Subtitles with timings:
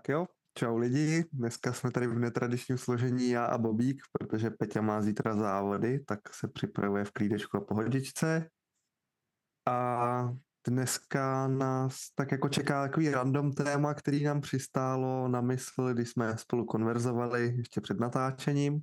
[0.00, 0.26] Tak jo,
[0.58, 5.36] čau lidi, dneska jsme tady v netradičním složení já a Bobík, protože Peťa má zítra
[5.36, 8.50] závody, tak se připravuje v klídečku a pohodičce.
[9.68, 10.32] A
[10.66, 16.38] dneska nás tak jako čeká takový random téma, který nám přistálo na mysl, když jsme
[16.38, 18.80] spolu konverzovali ještě před natáčením.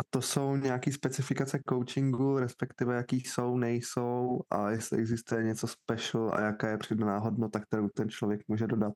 [0.00, 6.34] A to jsou nějaké specifikace coachingu, respektive jaký jsou, nejsou a jestli existuje něco special
[6.34, 8.94] a jaká je přidaná hodnota, kterou ten člověk může dodat.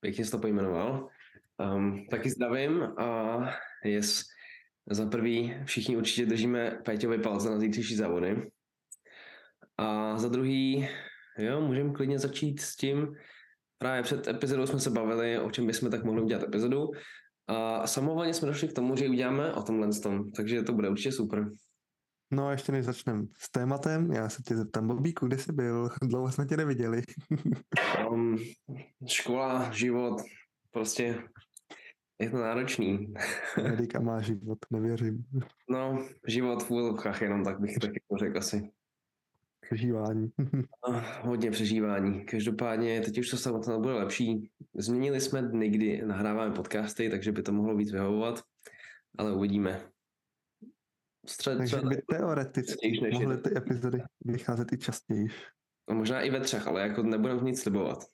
[0.00, 1.08] Pěkně jsi to pojmenoval.
[1.74, 3.38] Um, taky zdravím a
[3.84, 4.22] yes,
[4.90, 8.50] za prvý všichni určitě držíme Péťovi palce na zítřejší závody.
[9.78, 10.88] A za druhý,
[11.38, 13.16] jo, můžeme klidně začít s tím,
[13.78, 16.90] právě před epizodou jsme se bavili, o čem bychom tak mohli udělat epizodu.
[17.46, 21.12] A samovolně jsme došli k tomu, že uděláme o tomhle tom, takže to bude určitě
[21.12, 21.50] super.
[22.32, 25.88] No a ještě než začneme s tématem, já se tě zeptám, Bobíku, kde jsi byl?
[26.02, 27.02] Dlouho jsme tě neviděli.
[28.10, 28.36] um,
[29.06, 30.22] škola, život,
[30.70, 31.22] prostě
[32.20, 33.14] je to náročný.
[33.62, 35.24] Medika má život, nevěřím.
[35.70, 38.70] No, život v úvodovkách jenom, tak bych taky řekl asi.
[39.60, 40.32] Přežívání.
[40.88, 42.24] no, hodně přežívání.
[42.24, 44.50] Každopádně teď už to samotné bude lepší.
[44.74, 48.42] Změnili jsme dny, kdy nahráváme podcasty, takže by to mohlo víc vyhovovat,
[49.18, 49.90] ale uvidíme.
[51.26, 55.26] Střed, Takže by teoreticky mohly ty epizody vycházet i častěji.
[55.90, 58.04] No možná i ve třech, ale jako nebudem nic slibovat.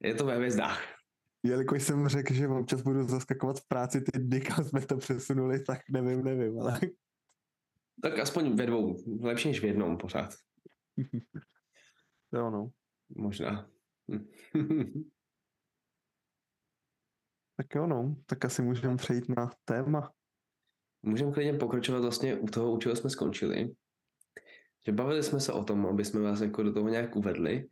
[0.00, 0.96] Je to ve hvězdách.
[1.42, 5.64] Jelikož jsem řekl, že občas budu zaskakovat v práci ty dny, kam jsme to přesunuli,
[5.64, 6.80] tak nevím, nevím, ale...
[8.02, 10.34] Tak aspoň ve dvou, lepší než v jednom pořád.
[12.34, 12.70] jo, no.
[13.08, 13.70] Možná.
[17.56, 18.16] tak jo, no.
[18.26, 20.12] Tak asi můžeme přejít na téma.
[21.02, 23.74] Můžeme klidně pokračovat vlastně u toho, u čeho jsme skončili.
[24.86, 27.68] Že bavili jsme se o tom, aby jsme vás jako do toho nějak uvedli,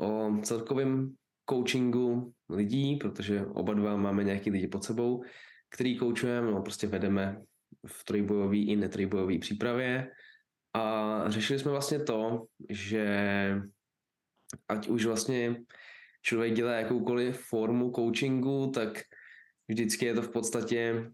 [0.00, 1.14] o celkovém
[1.50, 5.22] coachingu lidí, protože oba dva máme nějaký lidi pod sebou,
[5.70, 7.42] který coachujeme, no prostě vedeme
[7.86, 10.10] v trojbojové i netrojbojové přípravě.
[10.74, 13.06] A řešili jsme vlastně to, že
[14.68, 15.56] ať už vlastně
[16.22, 19.02] člověk dělá jakoukoliv formu coachingu, tak
[19.68, 21.10] vždycky je to v podstatě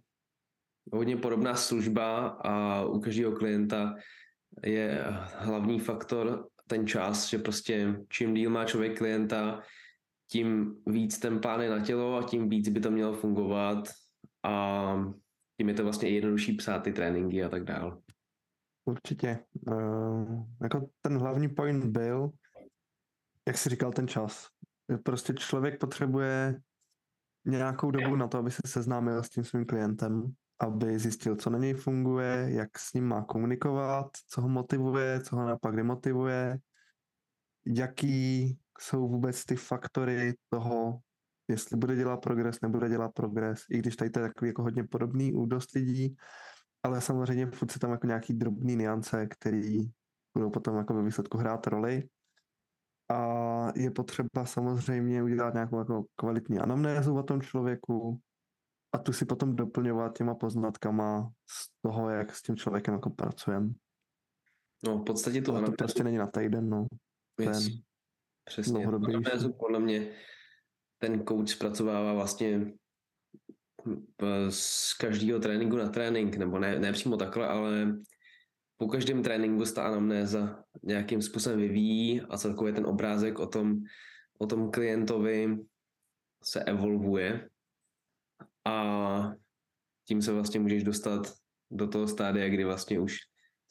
[0.92, 3.94] hodně podobná služba a u každého klienta
[4.64, 5.04] je
[5.36, 9.62] hlavní faktor ten čas, že prostě čím díl má člověk klienta,
[10.30, 13.88] tím víc ten plán je na tělo a tím víc by to mělo fungovat
[14.42, 14.94] a
[15.56, 18.02] tím je to vlastně jednodušší psát ty tréninky a tak dál.
[18.84, 19.38] Určitě.
[19.68, 22.30] Uh, jako ten hlavní point byl,
[23.48, 24.48] jak jsi říkal, ten čas.
[25.02, 26.60] Prostě člověk potřebuje
[27.44, 31.58] nějakou dobu na to, aby se seznámil s tím svým klientem aby zjistil, co na
[31.58, 36.58] něj funguje, jak s ním má komunikovat, co ho motivuje, co ho naopak demotivuje,
[37.66, 40.98] jaký jsou vůbec ty faktory toho,
[41.48, 44.84] jestli bude dělat progres, nebude dělat progres, i když tady to je takový jako hodně
[44.84, 46.16] podobný u dost lidí,
[46.82, 49.78] ale samozřejmě furt se tam jako nějaký drobný niance, který
[50.34, 52.08] budou potom jako ve výsledku hrát roli.
[53.10, 58.20] A je potřeba samozřejmě udělat nějakou jako kvalitní anamnézu o tom člověku,
[58.94, 63.68] a tu si potom doplňovat těma poznatkama z toho, jak s tím člověkem jako pracujeme.
[64.84, 65.62] No v podstatě to...
[65.62, 66.86] To prostě není na týden, no.
[67.40, 67.64] Yes.
[67.64, 67.72] Ten
[68.44, 68.86] Přesně.
[68.86, 70.12] Anamnézu podle mě
[70.98, 72.72] ten coach zpracovává vlastně
[74.48, 77.96] z každého tréninku na trénink, nebo ne, ne přímo takhle, ale
[78.76, 83.74] po každém tréninku se ta anamnéza nějakým způsobem vyvíjí a celkově ten obrázek o tom,
[84.38, 85.58] o tom klientovi
[86.42, 87.48] se evolvuje
[88.64, 89.32] a
[90.08, 91.32] tím se vlastně můžeš dostat
[91.70, 93.16] do toho stádia, kdy vlastně už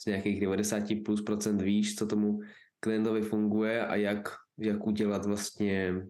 [0.01, 2.39] z nějakých 90 plus procent víš, co tomu
[2.79, 6.05] klientovi funguje a jak, jak udělat vlastně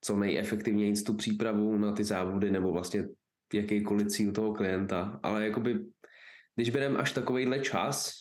[0.00, 3.08] co nejefektivněji tu přípravu na ty závody nebo vlastně
[3.54, 5.20] jakýkoliv cíl toho klienta.
[5.22, 5.84] Ale jakoby,
[6.56, 8.12] když bereme až takovýhle čas,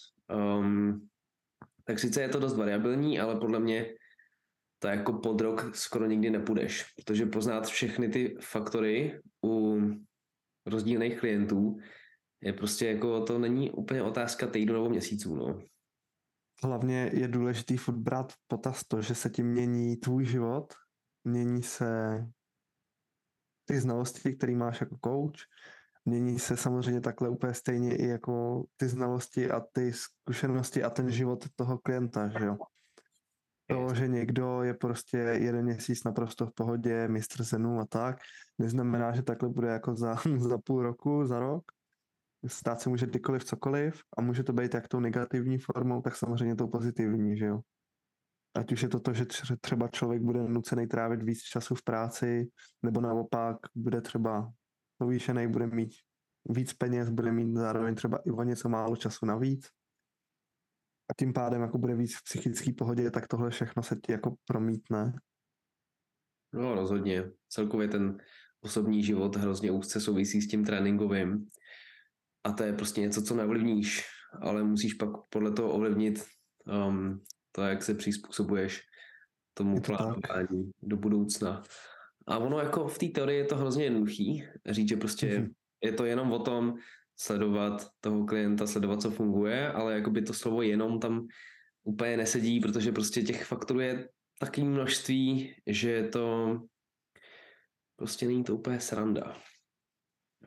[0.59, 1.07] um,
[1.83, 3.85] tak sice je to dost variabilní, ale podle mě
[4.79, 9.79] to jako pod rok skoro nikdy nepůjdeš, protože poznat všechny ty faktory u
[10.65, 11.77] rozdílných klientů
[12.41, 15.59] je prostě jako, to není úplně otázka týdnu nebo měsíců, no.
[16.63, 20.73] Hlavně je důležitý furt brát potaz to, že se tím mění tvůj život,
[21.23, 22.19] mění se
[23.65, 25.39] ty znalosti, které máš jako coach,
[26.05, 31.11] mění se samozřejmě takhle úplně stejně i jako ty znalosti a ty zkušenosti a ten
[31.11, 32.57] život toho klienta, že jo.
[33.69, 38.17] To, že někdo je prostě jeden měsíc naprosto v pohodě, mistr zenu a tak,
[38.57, 41.63] neznamená, že takhle bude jako za, za půl roku, za rok.
[42.47, 46.55] Stát se může kdykoliv cokoliv a může to být jak tou negativní formou, tak samozřejmě
[46.55, 47.59] tou pozitivní, že jo.
[48.55, 51.83] Ať už je to to, že tře- třeba člověk bude nucený trávit víc času v
[51.83, 52.47] práci,
[52.83, 54.51] nebo naopak bude třeba
[54.97, 55.93] povýšený, bude mít
[56.49, 59.69] víc peněz, bude mít zároveň třeba i o něco málo času navíc.
[61.09, 64.35] A tím pádem jako bude víc v psychické pohodě, tak tohle všechno se ti jako
[64.45, 65.13] promítne.
[66.53, 67.31] No rozhodně.
[67.49, 68.17] Celkově ten
[68.61, 71.47] osobní život hrozně úzce souvisí s tím tréninkovým.
[72.43, 74.05] A to je prostě něco, co neovlivníš,
[74.41, 76.25] ale musíš pak podle toho ovlivnit
[76.87, 78.81] um, to, jak se přizpůsobuješ
[79.53, 79.97] tomu to tak.
[79.97, 81.63] plánování do budoucna.
[82.27, 85.49] A ono jako v té teorii je to hrozně jednoduchý říct, že prostě Mhm.
[85.83, 86.73] je to jenom o tom
[87.21, 91.27] sledovat toho klienta, sledovat, co funguje, ale jakoby to slovo jenom tam
[91.83, 96.57] úplně nesedí, protože prostě těch faktorů je takové množství, že je to
[97.95, 99.37] prostě není to úplně sranda.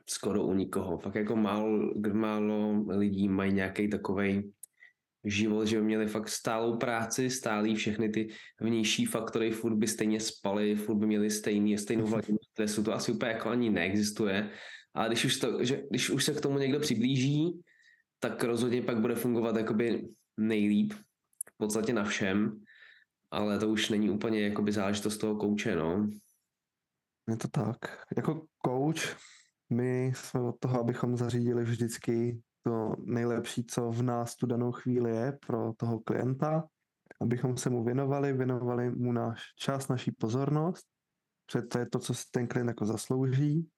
[0.09, 0.97] Skoro u nikoho.
[0.97, 4.51] Fakt jako málo, málo lidí mají nějaký takovej
[5.25, 8.27] život, že by měli fakt stálou práci, stálý všechny ty
[8.61, 13.11] vnější faktory, furt by stejně spali, furt by měli stejný, stejnou hladinu stresu, to asi
[13.11, 14.49] úplně jako ani neexistuje.
[14.95, 17.61] A když už, to, že, když už se k tomu někdo přiblíží,
[18.19, 20.93] tak rozhodně pak bude fungovat jakoby nejlíp,
[21.53, 22.63] v podstatě na všem,
[23.31, 26.09] ale to už není úplně jakoby záležitost toho kouče, no.
[27.29, 27.77] Je to tak.
[28.17, 29.17] Jako coach,
[29.69, 35.15] my jsme od toho, abychom zařídili vždycky to nejlepší, co v nás tu danou chvíli
[35.15, 36.67] je pro toho klienta,
[37.21, 40.85] abychom se mu věnovali, věnovali mu náš čas, naší pozornost,
[41.45, 43.69] protože to je to, co si ten klient jako zaslouží.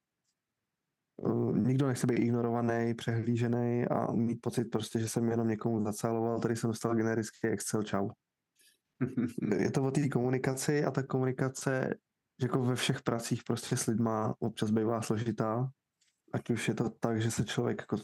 [1.17, 6.39] Uh, Nikdo nechce být ignorovaný, přehlížený a mít pocit prostě, že jsem jenom někomu zacaloval,
[6.39, 8.09] tady jsem dostal generický Excel, čau.
[9.57, 11.95] Je to o té komunikaci a ta komunikace
[12.39, 15.69] že jako ve všech pracích prostě s lidma občas bývá složitá.
[16.33, 17.97] Ať už je to tak, že se člověk jako,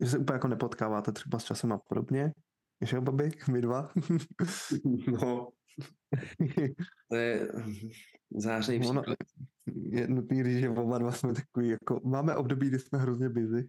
[0.00, 2.32] že se úplně jako nepotkáváte třeba s časem a podobně.
[2.80, 3.92] Že jo, babi, my dva.
[5.12, 5.48] no,
[7.08, 7.48] to je
[8.36, 9.02] zářný Ono,
[9.90, 13.68] je nutný říct, že oba dva jsme takový, jako, máme období, kdy jsme hrozně busy.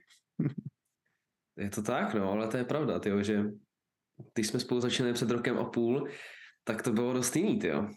[1.57, 3.43] Je to tak, no, ale to je pravda, tyjo, že
[4.33, 6.09] když jsme spolu začínali před rokem a půl,
[6.63, 7.89] tak to bylo dost jiný, tyjo.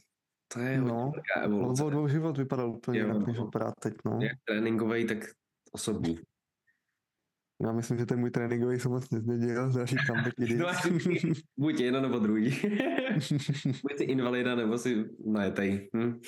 [0.49, 1.82] To je hodně No, velká evoluce.
[1.82, 3.44] Dvou život vypadal úplně jinak, než no.
[3.44, 4.19] vypadá teď, no.
[4.23, 5.19] Jak tréninkový, tak
[5.73, 6.20] osobní.
[7.67, 10.67] Já myslím, že ten můj tréninkový se moc nezměnil, říkám taky No,
[11.56, 12.50] buď jedno nebo druhý.
[13.82, 15.88] buď jsi invalida, nebo si najetej.
[15.97, 16.20] Hm?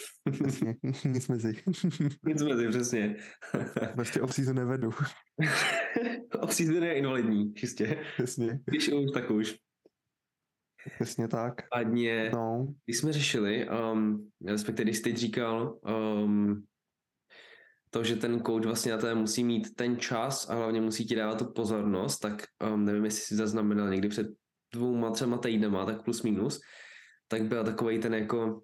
[1.04, 1.52] Nic mezi.
[2.26, 3.16] Nic mezi, přesně.
[3.94, 4.90] Prostě off-season nevedu,
[6.40, 8.04] Off-season je invalidní, čistě.
[8.14, 9.56] přesně, Když už, tak už.
[10.94, 11.54] přesně tak.
[11.74, 15.78] Padně, No, když jsme řešili, um, respektive když jsi teď říkal,
[16.24, 16.64] um,
[17.94, 21.14] to, že ten coach vlastně na to musí mít ten čas a hlavně musí ti
[21.14, 22.42] dávat tu pozornost, tak
[22.72, 24.26] um, nevím, jestli si zaznamenal někdy před
[24.72, 26.60] dvouma, třema týdnama, tak plus minus,
[27.28, 28.62] tak byl takový ten jako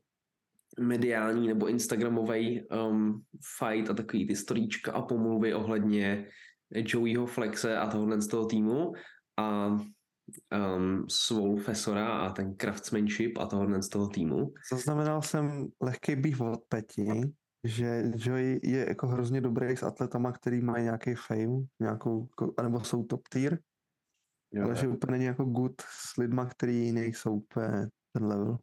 [0.80, 3.22] mediální nebo instagramový um,
[3.58, 6.26] fight a takový ty storíčka a pomluvy ohledně
[6.74, 8.92] Joeyho Flexe a tohohle z toho týmu
[9.36, 14.52] a um, Swole Fesora a ten craftsmanship a tohohle z toho týmu.
[14.72, 17.32] zaznamenal jsem lehký býv od Peti,
[17.64, 22.84] že Joy je jako hrozně dobrý s atletama, který mají nějaký fame, nějakou, jako- anebo
[22.84, 23.58] jsou top tier,
[24.52, 28.58] Jo, ale že úplně není jako good s lidma, který nejsou úplně ten level.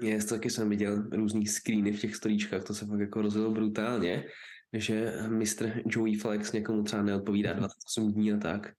[0.00, 3.50] Je, to taky jsem viděl různý screeny v těch storíčkách, to se fakt jako rozjelo
[3.50, 4.24] brutálně,
[4.72, 5.82] že Mr.
[5.86, 8.72] Joey Flex někomu třeba neodpovídá 28 dní a tak.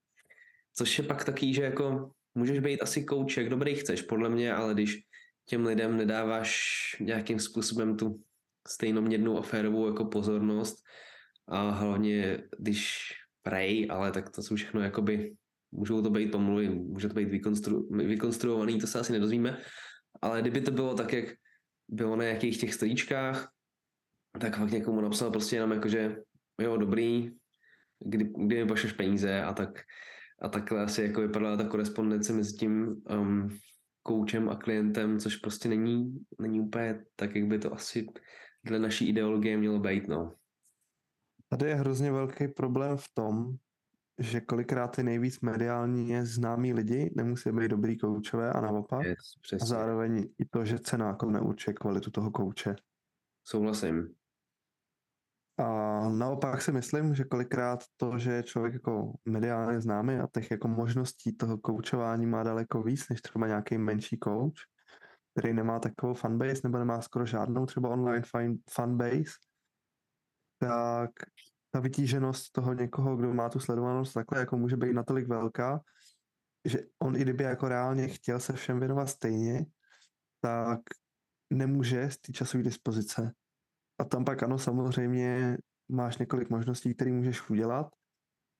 [0.73, 4.73] Což je pak taky, že jako můžeš být asi kouček, dobrý chceš, podle mě, ale
[4.73, 4.99] když
[5.45, 6.55] těm lidem nedáváš
[6.99, 8.23] nějakým způsobem tu
[8.67, 10.77] stejnoměrnou aférovou jako pozornost
[11.47, 13.11] a hlavně když
[13.43, 15.35] prej, ale tak to jsou všechno jakoby,
[15.71, 19.57] můžou to být pomluvy, může to být vykonstru, vykonstruovaný, to se asi nedozvíme,
[20.21, 21.25] ale kdyby to bylo tak, jak
[21.87, 23.51] bylo na nějakých těch storíčkách,
[24.39, 26.15] tak fakt někomu napsal prostě jenom jako, že
[26.61, 27.31] jo, dobrý,
[27.99, 29.69] kdy, kdy mi pošleš peníze a tak
[30.41, 33.59] a takhle asi jako vypadala ta korespondence mezi tím um,
[34.03, 38.07] koučem a klientem, což prostě není, není úplně tak, jak by to asi
[38.67, 40.35] dle naší ideologie mělo být, no.
[41.49, 43.55] Tady je hrozně velký problém v tom,
[44.19, 49.05] že kolikrát ty nejvíc mediální je známí lidi, nemusí být dobrý koučové a naopak.
[49.05, 49.17] Yes,
[49.61, 52.75] A zároveň i to, že cena jako neurčuje kvalitu toho kouče.
[53.43, 54.15] souhlasím.
[55.59, 60.51] A naopak si myslím, že kolikrát to, že je člověk jako mediálně známý a těch
[60.51, 64.53] jako možností toho koučování má daleko víc, než třeba nějaký menší coach,
[65.37, 69.31] který nemá takovou fanbase nebo nemá skoro žádnou třeba online fan- fanbase,
[70.59, 71.11] tak
[71.71, 75.81] ta vytíženost toho někoho, kdo má tu sledovanost takhle, jako může být natolik velká,
[76.65, 79.65] že on i kdyby jako reálně chtěl se všem věnovat stejně,
[80.41, 80.79] tak
[81.49, 83.33] nemůže z té časové dispozice.
[83.99, 85.57] A tam pak ano, samozřejmě
[85.89, 87.87] máš několik možností, které můžeš udělat.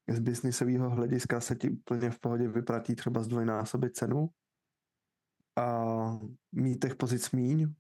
[0.10, 4.30] Z biznisového hlediska se ti úplně v pohodě vyplatí třeba zdvojnásobit cenu
[5.58, 6.20] a
[6.52, 7.74] mít těch pozic míň.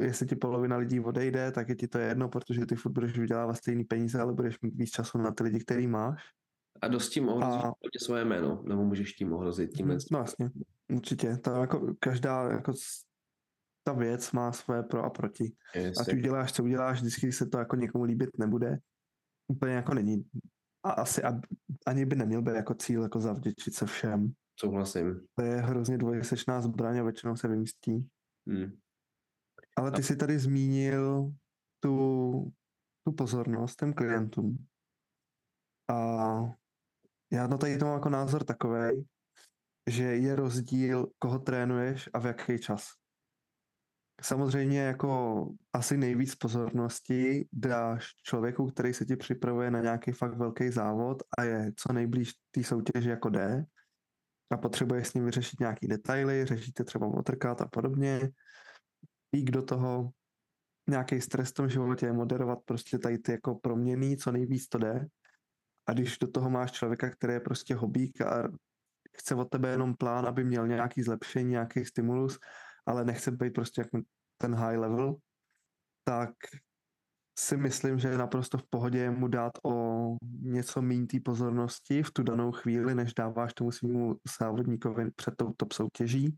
[0.00, 3.54] Jestli ti polovina lidí odejde, tak je ti to jedno, protože ty furt budeš vydělávat
[3.54, 6.22] stejný peníze, ale budeš mít víc času na ty lidi, který máš.
[6.80, 7.72] A dost tím ohrozíš A-
[8.04, 9.96] svoje jméno, nebo můžeš tím ohrozit tímhle.
[10.12, 10.50] No jasně,
[10.92, 11.36] určitě.
[11.36, 12.72] Ta, jako, každá jako,
[13.82, 15.52] ta věc má své pro a proti.
[15.74, 18.78] Yes, Ať uděláš, co uděláš, vždycky se to jako někomu líbit nebude.
[19.48, 20.24] Úplně jako není.
[20.82, 21.36] A asi ab,
[21.86, 24.32] ani by neměl být jako cíl jako zavděčit se všem.
[24.60, 25.26] Souhlasím.
[25.34, 28.08] To je hrozně dvojsečná zbraň a většinou se vymstí.
[28.48, 28.78] Hmm.
[29.76, 31.32] Ale ty si tady zmínil
[31.80, 32.52] tu,
[33.06, 34.66] tu pozornost těm klientům.
[35.90, 35.96] A
[37.32, 39.06] já na tady to mám jako názor takový,
[39.90, 42.88] že je rozdíl, koho trénuješ a v jaký čas.
[44.22, 50.70] Samozřejmě jako asi nejvíc pozornosti dáš člověku, který se ti připravuje na nějaký fakt velký
[50.70, 53.66] závod a je co nejblíž té soutěži jako jde
[54.54, 58.30] a potřebuje s ním vyřešit nějaký detaily, řešíte třeba motorkát a podobně,
[59.30, 60.10] pík do toho,
[60.88, 65.06] nějaký stres v tom životě, moderovat prostě tady ty jako proměny, co nejvíc to jde.
[65.86, 68.48] A když do toho máš člověka, který je prostě hobík a
[69.16, 72.38] chce od tebe jenom plán, aby měl nějaký zlepšení, nějaký stimulus,
[72.86, 74.00] ale nechce být prostě jako
[74.36, 75.14] ten high level,
[76.04, 76.30] tak
[77.38, 82.10] si myslím, že je naprosto v pohodě mu dát o něco méně té pozornosti v
[82.10, 86.36] tu danou chvíli, než dáváš tomu svýmu závodníkovi před tou top soutěží.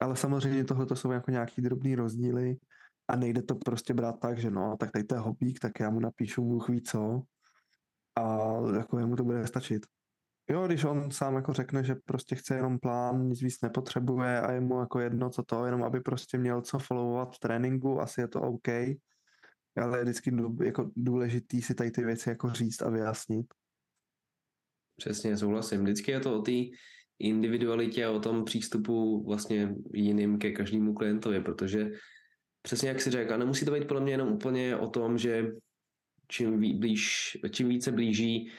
[0.00, 2.56] Ale samozřejmě tohle to jsou jako nějaký drobný rozdíly
[3.08, 5.90] a nejde to prostě brát tak, že no, tak tady to je hobík, tak já
[5.90, 7.22] mu napíšu Bůh ví co
[8.14, 9.86] a jako jemu to bude stačit.
[10.50, 14.52] Jo, když on sám jako řekne, že prostě chce jenom plán, nic víc nepotřebuje a
[14.52, 18.20] je mu jako jedno, co to, jenom aby prostě měl co followovat v tréninku, asi
[18.20, 18.68] je to OK,
[19.76, 20.32] ale je vždycky
[20.64, 23.46] jako důležitý si tady ty věci jako říct a vyjasnit.
[24.96, 25.82] Přesně, souhlasím.
[25.82, 26.52] Vždycky je to o té
[27.18, 31.90] individualitě a o tom přístupu vlastně jiným ke každému klientovi, protože
[32.62, 35.46] přesně jak si řekl, a nemusí to být podle mě jenom úplně o tom, že
[36.28, 38.50] čím, blíž, čím více blíží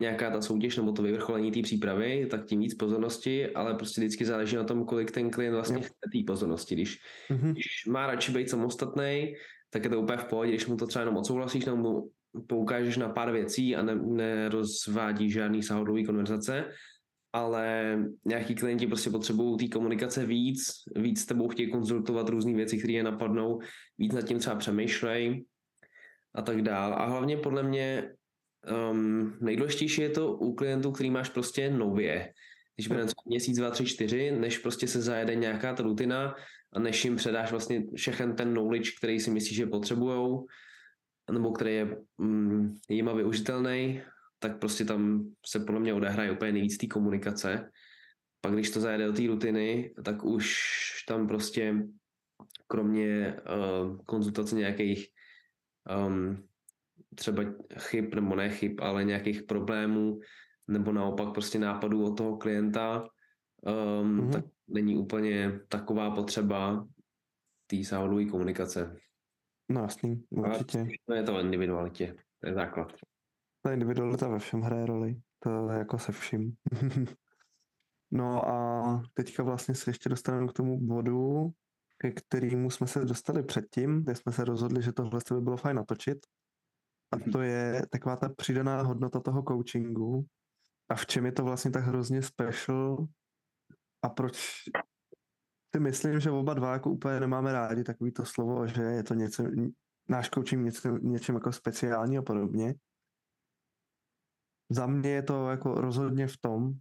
[0.00, 4.24] nějaká ta soutěž nebo to vyvrcholení té přípravy, tak tím víc pozornosti, ale prostě vždycky
[4.24, 6.74] záleží na tom, kolik ten klient vlastně chce té pozornosti.
[6.74, 6.98] Když,
[7.30, 7.52] Mhm.
[7.52, 9.34] když má radši být samostatný,
[9.74, 12.10] tak je to úplně v pohodě, když mu to třeba jenom odsouhlasíš nebo mu
[12.46, 16.64] poukážeš na pár věcí a ne, nerozvádíš žádný sáhodlový konverzace,
[17.32, 22.78] ale nějaký klienti prostě potřebují té komunikace víc, víc s tebou chtějí konzultovat různé věci,
[22.78, 23.60] které je napadnou,
[23.98, 25.44] víc nad tím třeba přemýšlej
[26.34, 26.94] a tak dál.
[26.94, 28.14] A hlavně podle mě
[28.90, 32.32] um, nejdůležitější je to u klientů, který máš prostě nově.
[32.76, 36.34] Když bude třeba měsíc, dva, tři, čtyři, než prostě se zajede nějaká ta rutina
[36.78, 40.46] než jim předáš vlastně všechen ten knowledge, který si myslíš, že potřebujou,
[41.32, 44.02] nebo který je mm, jima využitelný,
[44.38, 47.70] tak prostě tam se podle mě odehraje úplně nejvíc té komunikace.
[48.40, 50.64] Pak když to zajede do té rutiny, tak už
[51.08, 51.74] tam prostě
[52.66, 55.08] kromě uh, konzultace nějakých
[56.06, 56.46] um,
[57.14, 57.42] třeba
[57.78, 60.18] chyb, nebo ne chyb, ale nějakých problémů,
[60.68, 63.04] nebo naopak prostě nápadů od toho klienta,
[63.66, 64.20] um, Mhm.
[64.20, 64.32] mm-hmm.
[64.32, 66.88] tak není úplně taková potřeba
[67.66, 68.96] té sáhodlové komunikace.
[69.68, 70.86] No jasný, určitě.
[71.06, 72.92] To je to o individualitě, to je základ.
[73.62, 75.20] Ta individualita ve všem hraje roli.
[75.38, 76.56] To je jako se vším.
[78.10, 81.50] no a teďka vlastně se ještě dostaneme k tomu bodu,
[81.98, 85.76] ke kterému jsme se dostali předtím, kde jsme se rozhodli, že tohle by bylo fajn
[85.76, 86.18] natočit.
[87.12, 90.26] A to je taková ta přidaná hodnota toho coachingu
[90.88, 93.06] a v čem je to vlastně tak hrozně special
[94.04, 94.36] a proč
[95.74, 99.14] si myslím, že oba dva jako úplně nemáme rádi takový to slovo, že je to
[99.14, 99.42] něco,
[100.08, 102.74] náš coaching něco, něčem jako speciální a podobně.
[104.70, 106.72] Za mě je to jako rozhodně v tom,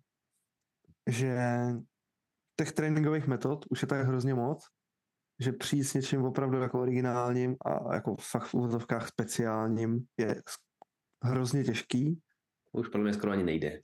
[1.09, 1.37] že
[2.59, 4.65] těch tréninkových metod už je tak hrozně moc,
[5.39, 10.41] že přijít s něčím opravdu jako originálním a jako fakt v úvodovkách speciálním je
[11.23, 12.21] hrozně těžký.
[12.71, 13.81] Už podle mě skoro ani nejde.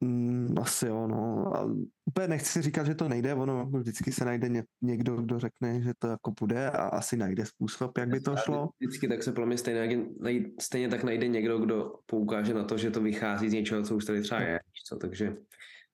[0.00, 1.56] Mm, asi jo, no.
[1.56, 1.74] A
[2.06, 5.92] úplně nechci říkat, že to nejde, ono vždycky se najde ně, někdo, kdo řekne, že
[5.98, 8.68] to jako bude a asi najde způsob, jak by to šlo.
[8.80, 12.78] Vždycky tak se podle mě stejně, najde, stejně tak najde někdo, kdo poukáže na to,
[12.78, 14.60] že to vychází z něčeho, co už tady třeba je.
[14.88, 14.96] Co?
[14.96, 15.36] Takže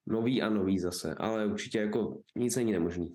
[0.06, 3.14] nový a nový zase, ale určitě jako nic není nemožný.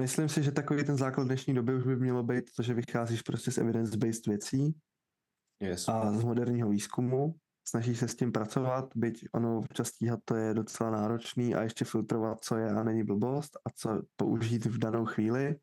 [0.00, 3.22] Myslím si, že takový ten základ dnešní doby už by mělo být to, že vycházíš
[3.22, 4.74] prostě z evidence-based věcí
[5.60, 5.88] Yes.
[5.88, 7.34] a z moderního výzkumu
[7.68, 11.84] snaží se s tím pracovat, byť ono občas stíhat to je docela náročný a ještě
[11.84, 15.56] filtrovat, co je a není blbost a co použít v danou chvíli.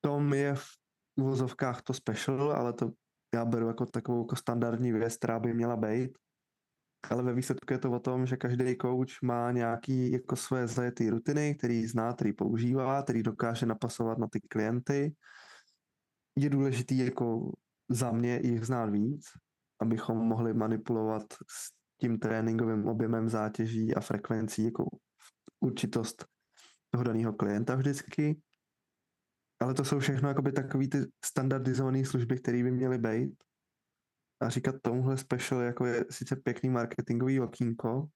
[0.00, 0.64] Tom je v
[1.16, 2.90] uvozovkách to special, ale to
[3.34, 6.18] já beru jako takovou jako standardní věc, která by měla být.
[7.10, 11.10] Ale ve výsledku je to o tom, že každý coach má nějaký jako své zajetý
[11.10, 15.14] rutiny, který zná, který používá, který dokáže napasovat na ty klienty.
[16.36, 17.52] Je důležitý jako
[17.88, 19.26] za mě jich znát víc,
[19.80, 21.70] abychom mohli manipulovat s
[22.00, 24.84] tím tréninkovým objemem zátěží a frekvencí jako
[25.60, 26.24] určitost
[26.90, 28.40] toho daného klienta vždycky.
[29.60, 33.34] Ale to jsou všechno jakoby takový ty standardizované služby, které by měly být.
[34.40, 38.08] A říkat tomuhle special jako je sice pěkný marketingový okýnko,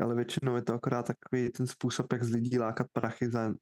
[0.00, 3.54] ale většinou je to akorát takový ten způsob, jak z lidí lákat prachy za,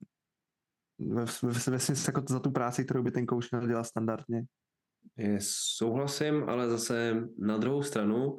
[0.99, 4.43] ve, ve, ve jako za tu práci, kterou by ten coach měl dělat standardně.
[5.17, 5.39] Je,
[5.77, 8.37] souhlasím, ale zase na druhou stranu,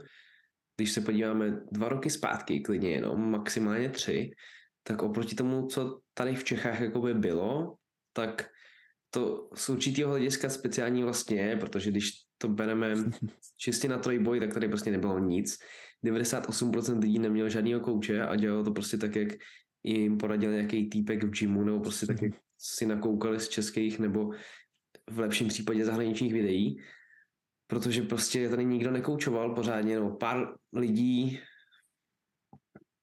[0.77, 4.31] když se podíváme dva roky zpátky, klidně jenom, maximálně tři,
[4.83, 7.75] tak oproti tomu, co tady v Čechách jakoby bylo,
[8.13, 8.49] tak
[9.09, 12.95] to z určitého hlediska speciální vlastně je, protože když to bereme
[13.57, 15.57] čistě na trojboj, tak tady prostě nebylo nic.
[16.05, 19.29] 98% lidí nemělo žádného kouče a dělalo to prostě tak, jak
[19.83, 24.29] jim poradil nějaký týpek v gymu, nebo prostě tak, jak si nakoukali z českých nebo
[25.09, 26.77] v lepším případě zahraničních videí,
[27.67, 31.39] protože prostě tady nikdo nekoučoval pořádně, no pár lidí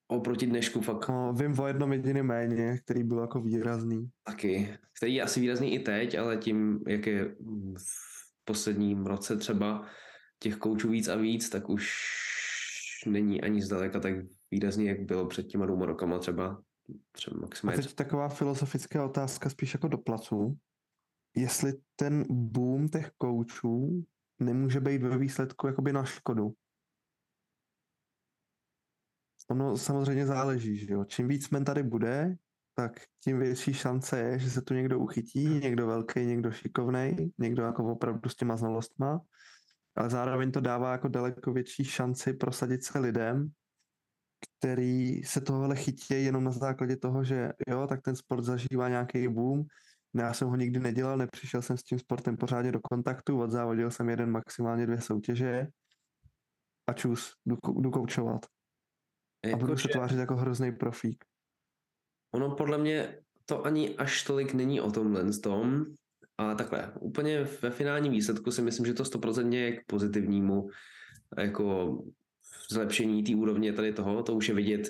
[0.07, 1.09] oproti dnešku fakt.
[1.09, 4.09] No, vím o jednom jediném méně, který byl jako výrazný.
[4.23, 7.35] Taky, který je asi výrazný i teď, ale tím, jak je
[7.77, 9.85] v posledním roce třeba
[10.39, 11.91] těch koučů víc a víc, tak už
[13.05, 14.13] není ani zdaleka tak
[14.51, 16.61] výrazný, jak bylo před těma dvěma rokama třeba.
[17.11, 17.79] třeba maximálně.
[17.79, 20.57] A teď taková filozofická otázka spíš jako do placu
[21.35, 24.05] jestli ten boom těch koučů
[24.39, 26.53] nemůže být ve výsledku jakoby na škodu.
[29.49, 31.05] Ono samozřejmě záleží, že jo.
[31.05, 32.35] Čím víc men tady bude,
[32.73, 32.91] tak
[33.23, 37.91] tím větší šance je, že se tu někdo uchytí, někdo velký, někdo šikovný, někdo jako
[37.91, 39.21] opravdu s těma znalostma,
[39.95, 43.51] ale zároveň to dává jako daleko větší šanci prosadit se lidem,
[44.59, 49.27] který se tohohle chytí jenom na základě toho, že jo, tak ten sport zažívá nějaký
[49.27, 49.63] boom,
[50.13, 54.09] já jsem ho nikdy nedělal, nepřišel jsem s tím sportem pořádně do kontaktu, odzávodil jsem
[54.09, 55.67] jeden, maximálně dvě soutěže
[56.87, 58.45] a čus, jdu, jdu koučovat.
[59.45, 61.25] Jako a budu se tvářit jako hrozný profík.
[62.31, 65.85] Ono podle mě to ani až tolik není o tomhle tom,
[66.37, 70.69] ale takhle, úplně ve finálním výsledku si myslím, že to 100% je k pozitivnímu
[71.37, 71.97] jako
[72.69, 74.89] zlepšení té úrovně tady toho, to už je vidět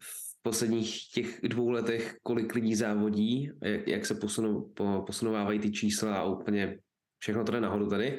[0.00, 5.70] v posledních těch dvou letech, kolik lidí závodí, jak, jak se posunou, po, posunovávají ty
[5.70, 6.78] čísla a úplně
[7.18, 8.18] všechno to jde nahoru tady.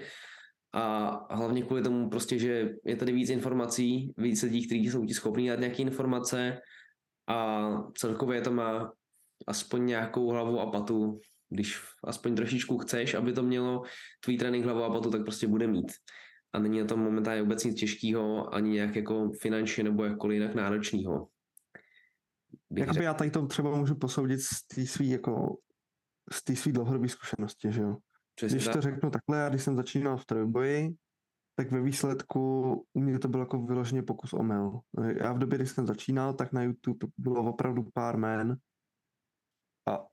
[0.74, 5.14] A hlavně kvůli tomu prostě, že je tady víc informací, víc lidí, kteří jsou ti
[5.14, 6.62] schopní dát nějaké informace
[7.28, 8.94] a celkově to má
[9.48, 13.82] aspoň nějakou hlavu a patu, když aspoň trošičku chceš, aby to mělo
[14.24, 15.92] tvůj trénink hlavu a patu, tak prostě bude mít.
[16.54, 20.56] A není na tom momentálně vůbec nic těžkého, ani nějak jako finančně nebo jakkoliv jinak
[20.56, 21.28] náročného.
[22.78, 25.58] Jakoby já tady to třeba můžu posoudit z té svý jako
[26.34, 27.98] z té svý dlouhodobé zkušenosti, že jo.
[28.36, 28.76] Přesně když tak.
[28.76, 30.90] to řeknu takhle, já když jsem začínal v trojboji,
[31.56, 34.80] tak ve výsledku u mě to bylo jako vyloženě pokus o mel.
[35.24, 38.58] Já v době, kdy jsem začínal, tak na YouTube bylo opravdu pár men
[39.90, 40.06] a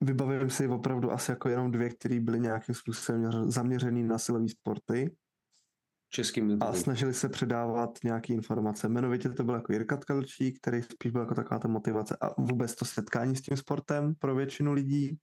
[0.00, 5.16] vybavím si opravdu asi jako jenom dvě, které byly nějakým způsobem zaměřený na silové sporty
[6.10, 8.86] českým A snažili se předávat nějaké informace.
[8.86, 12.74] Jmenovitě to byl jako Jirka Tkalčík, který spíš byl jako taková ta motivace a vůbec
[12.74, 15.18] to setkání s tím sportem pro většinu lidí.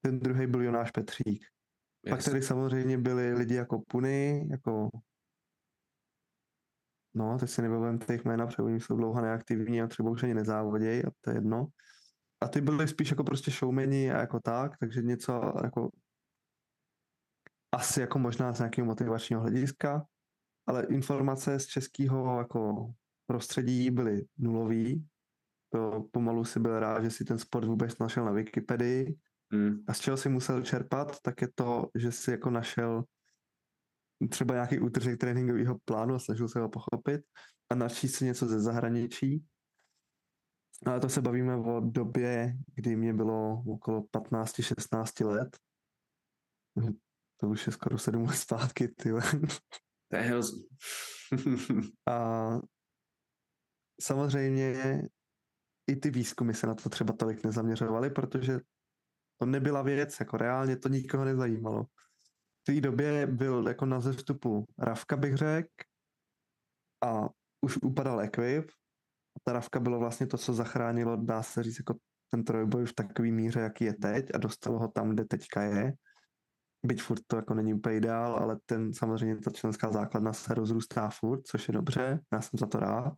[0.00, 1.44] Ten druhý byl Jonáš Petřík.
[2.04, 2.10] Yes.
[2.10, 4.90] Pak tady samozřejmě byli lidi jako Puny, jako
[7.14, 10.34] no, teď si nebavím těch jména, protože oni jsou dlouho neaktivní a třeba už ani
[10.34, 11.66] nezávodějí a to je jedno.
[12.40, 15.90] A ty byly spíš jako prostě showmeni a jako tak, takže něco jako
[17.72, 20.06] asi jako možná z nějakého motivačního hlediska,
[20.66, 22.92] ale informace z českého jako
[23.26, 25.06] prostředí byly nulový.
[25.72, 29.16] To pomalu si byl rád, že si ten sport vůbec našel na Wikipedii.
[29.52, 29.84] Hmm.
[29.88, 33.04] A z čeho si musel čerpat, tak je to, že si jako našel
[34.30, 37.20] třeba nějaký útržek tréninkového plánu a snažil se ho pochopit
[37.70, 39.44] a načíst si něco ze zahraničí.
[40.86, 45.58] Ale to se bavíme o době, kdy mě bylo okolo 15-16 let.
[47.36, 49.10] To už je skoro sedm let zpátky, ty.
[50.10, 50.66] To je hrozný.
[52.08, 52.58] a
[54.00, 55.02] samozřejmě
[55.90, 58.60] i ty výzkumy se na to třeba tolik nezaměřovaly, protože
[59.40, 61.84] to nebyla věc, jako reálně to nikoho nezajímalo.
[61.84, 65.68] V té době byl jako na zestupu Ravka, bych řekl,
[67.04, 67.28] a
[67.60, 68.70] už upadal equip.
[69.44, 71.94] Ta ravka bylo vlastně to, co zachránilo, dá se říct, jako
[72.30, 75.92] ten trojboj v takové míře, jaký je teď a dostalo ho tam, kde teďka je.
[76.82, 81.10] Byť furt to jako není úplně ideál, ale ten samozřejmě ta členská základna se rozrůstá
[81.10, 83.14] furt, což je dobře, já jsem za to rád.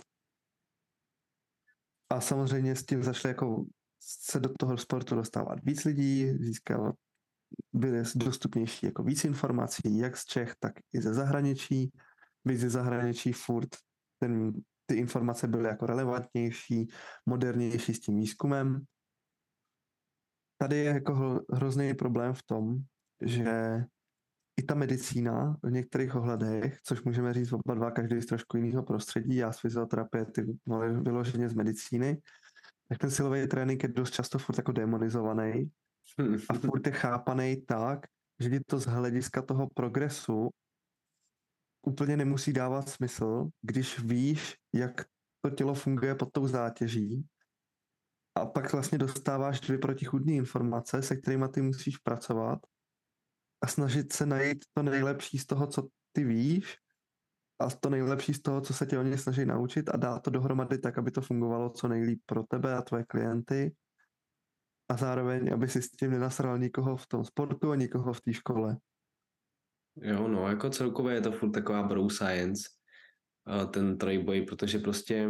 [2.10, 3.64] A samozřejmě s tím začali jako
[4.00, 6.94] se do toho sportu dostávat víc lidí, získávat
[7.72, 11.92] byly dostupnější jako víc informací, jak z Čech, tak i ze zahraničí.
[12.44, 13.68] Víc ze zahraničí furt
[14.18, 14.52] ten,
[14.86, 16.88] ty informace byly jako relevantnější,
[17.26, 18.84] modernější s tím výzkumem.
[20.58, 22.78] Tady je jako hrozný problém v tom,
[23.20, 23.84] že
[24.58, 28.82] i ta medicína v některých ohledech, což můžeme říct oba dva, každý z trošku jiného
[28.82, 30.46] prostředí, já z fyzioterapie, ty
[31.02, 32.20] vyloženě z medicíny,
[32.88, 35.70] tak ten silový trénink je dost často furt jako demonizovaný
[36.50, 38.06] a furt je chápaný tak,
[38.40, 40.50] že ti to z hlediska toho progresu
[41.86, 45.04] úplně nemusí dávat smysl, když víš, jak
[45.40, 47.26] to tělo funguje pod tou zátěží.
[48.34, 52.58] A pak vlastně dostáváš dvě protichudné informace, se kterými ty musíš pracovat
[53.60, 56.76] a snažit se najít to nejlepší z toho, co ty víš
[57.60, 60.78] a to nejlepší z toho, co se tě oni snaží naučit a dát to dohromady
[60.78, 63.74] tak, aby to fungovalo co nejlíp pro tebe a tvoje klienty.
[64.90, 68.32] A zároveň, aby si s tím nenasral nikoho v tom sportu a nikoho v té
[68.32, 68.76] škole.
[69.96, 72.62] Jo, no, jako celkově je to furt taková bro science,
[73.70, 75.28] ten trojboj, protože prostě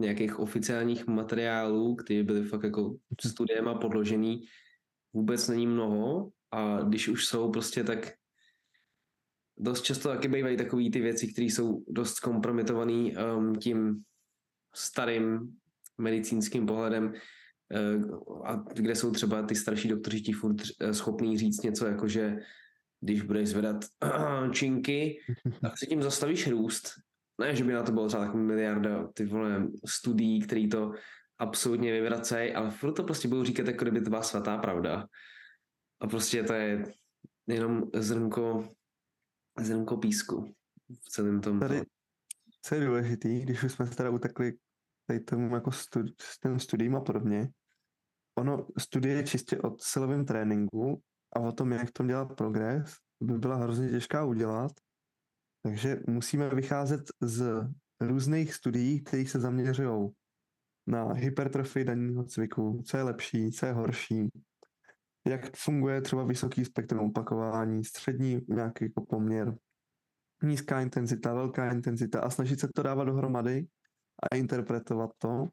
[0.00, 4.44] nějakých oficiálních materiálů, které byly fakt jako studiem a podložený,
[5.12, 8.12] vůbec není mnoho a když už jsou prostě tak
[9.58, 14.02] dost často taky bývají takové ty věci, které jsou dost kompromitované um, tím
[14.74, 15.56] starým
[15.98, 21.62] medicínským pohledem, uh, a kde jsou třeba ty starší doktoři ti furt uh, schopní říct
[21.62, 22.36] něco jako, že
[23.00, 23.84] když budeš zvedat
[24.52, 25.20] činky,
[25.60, 26.90] tak se tím zastavíš růst.
[27.40, 30.92] Ne, že by na to bylo třeba takový miliarda ty vole studií, který to
[31.38, 35.06] absolutně vyvracejí, ale furt to prostě budou říkat, jako kdyby to byla svatá pravda.
[36.00, 36.94] A prostě to je
[37.46, 38.68] jenom zrnko
[39.60, 40.54] zrnko písku
[40.88, 41.60] v celém tom.
[41.60, 41.82] Tady,
[42.62, 44.58] co je důležitý, když už jsme teda utekli
[45.06, 47.48] tady tomu jako studi- s tím studiem a podobně,
[48.38, 51.02] ono studie je čistě o silovém tréninku
[51.36, 54.72] a o tom, jak tom dělat progres, by byla hrozně těžká udělat,
[55.62, 57.68] takže musíme vycházet z
[58.00, 60.10] různých studií, které se zaměřují
[60.86, 64.28] na hypertrofii daného cviku, co je lepší, co je horší,
[65.26, 69.56] jak funguje třeba vysoký spektrum opakování, střední nějaký jako poměr,
[70.42, 73.66] nízká intenzita, velká intenzita a snažit se to dávat dohromady
[74.22, 75.48] a interpretovat to.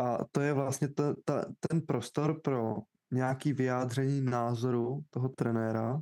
[0.00, 2.76] A to je vlastně to, ta, ten prostor pro
[3.10, 6.00] nějaký vyjádření názoru toho trenéra.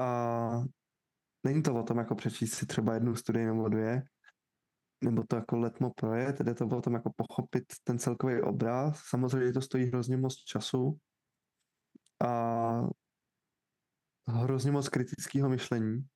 [0.00, 0.64] A
[1.44, 4.02] není to o tom, jako přečíst si třeba jednu studii nebo dvě,
[5.04, 9.02] nebo to jako letmo projet, jde to o tom jako pochopit ten celkový obraz.
[9.08, 10.98] Samozřejmě to stojí hrozně moc času
[12.24, 12.82] a
[14.28, 16.06] hrozně moc kritického myšlení,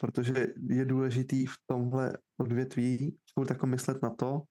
[0.00, 4.42] protože je důležitý v tomhle odvětví furt jako myslet na to,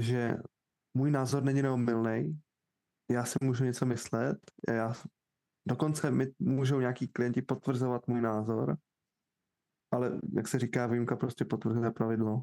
[0.00, 0.34] že
[0.94, 2.40] můj názor není neomylný,
[3.10, 4.38] já si můžu něco myslet,
[4.68, 4.92] já,
[5.68, 8.76] dokonce mi můžou nějaký klienti potvrzovat můj názor,
[9.90, 12.42] ale jak se říká, výjimka prostě potvrzuje pravidlo.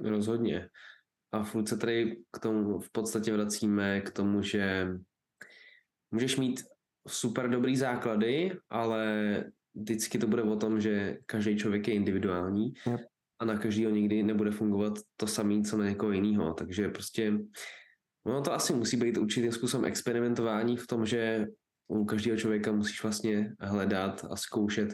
[0.00, 0.68] Rozhodně.
[1.32, 4.88] A furt se tady k tomu v podstatě vracíme k tomu, že
[6.10, 6.64] můžeš mít
[7.08, 9.04] super dobrý základy, ale
[9.74, 13.00] vždycky to bude o tom, že každý člověk je individuální yep.
[13.38, 16.54] a na každého nikdy nebude fungovat to samé, co na někoho jiného.
[16.54, 17.38] Takže prostě
[18.26, 21.46] no to asi musí být určitým způsobem experimentování v tom, že
[21.88, 24.88] u každého člověka musíš vlastně hledat a zkoušet,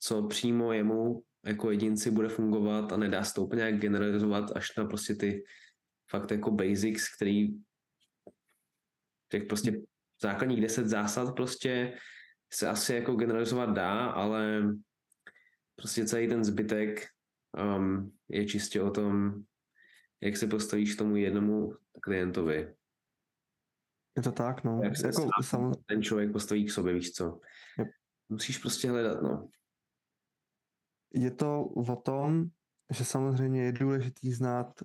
[0.00, 4.84] co přímo jemu jako jedinci bude fungovat a nedá se to úplně generalizovat až na
[4.84, 5.44] prostě ty
[6.10, 7.48] fakt jako basics, který
[9.28, 9.80] těch prostě
[10.22, 11.98] základních deset zásad prostě
[12.52, 14.62] se asi jako generalizovat dá, ale
[15.76, 17.06] prostě celý ten zbytek
[17.76, 19.42] um, je čistě o tom,
[20.20, 22.74] jak se postavíš tomu jednomu klientovi.
[24.16, 24.80] Je to tak, no.
[24.84, 25.72] Jak se jako, sam...
[25.86, 27.40] ten člověk postaví k sobě, víš co.
[27.78, 27.88] Yep.
[28.28, 29.48] Musíš prostě hledat, no.
[31.14, 32.44] Je to o tom,
[32.90, 34.82] že samozřejmě je důležitý znát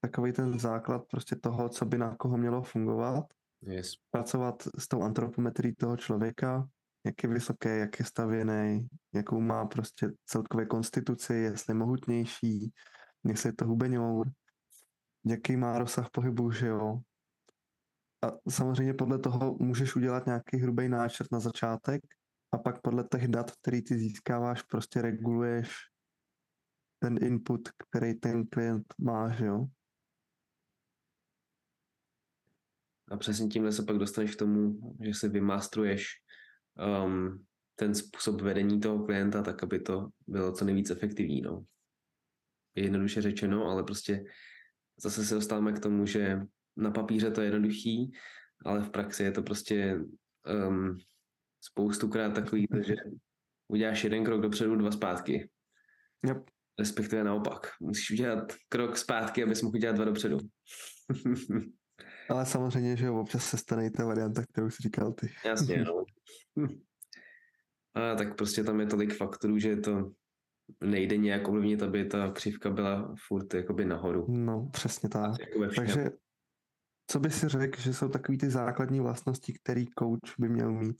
[0.00, 3.24] takový ten základ prostě toho, co by na koho mělo fungovat.
[3.62, 3.92] Yes.
[4.10, 6.68] Pracovat s tou antropometrií toho člověka,
[7.06, 12.72] jak je vysoký, jak je stavěný, jakou má prostě celkové konstituci, jestli je mohutnější,
[13.24, 14.30] jestli je to hubeňour,
[15.24, 17.00] jaký má rozsah pohybu, že jo.
[18.22, 22.00] A samozřejmě podle toho můžeš udělat nějaký hrubý náčrt na začátek
[22.54, 25.74] a pak podle těch dat, který ty získáváš, prostě reguluješ
[26.98, 29.66] ten input, který ten klient má, že jo?
[33.10, 36.06] A přesně tímhle se pak dostaneš k tomu, že si vymastruješ
[37.04, 41.40] um, ten způsob vedení toho klienta tak, aby to bylo co nejvíc efektivní.
[41.40, 41.64] No.
[42.74, 44.24] Jednoduše řečeno, ale prostě
[44.96, 46.40] zase se dostáváme k tomu, že
[46.76, 48.12] na papíře to je jednoduchý,
[48.64, 49.98] ale v praxi je to prostě
[50.68, 50.98] um,
[51.70, 52.94] spoustukrát takový, že
[53.68, 55.48] uděláš jeden krok dopředu, dva zpátky.
[56.26, 56.50] Yep.
[56.78, 57.66] Respektive naopak.
[57.80, 60.38] Musíš udělat krok zpátky, abys mohl udělat dva dopředu.
[62.30, 65.32] Ale samozřejmě, že občas se stane i ta varianta, kterou jsi říkal ty.
[65.44, 66.04] Jasně, no.
[67.94, 70.12] A tak prostě tam je tolik faktorů, že to
[70.80, 74.26] nejde nějak ovlivnit, aby ta křivka byla furt jakoby nahoru.
[74.28, 75.32] No, přesně tak.
[75.40, 75.74] Jako.
[75.76, 76.10] Takže
[77.06, 80.96] co by si řekl, že jsou takové ty základní vlastnosti, který coach by měl mít?